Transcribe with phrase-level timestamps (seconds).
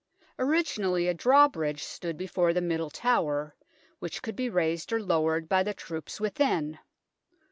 [0.39, 3.55] Originally a drawbridge stood before the Middle Tower,
[3.99, 6.79] which could be raised or lowered by the troops within.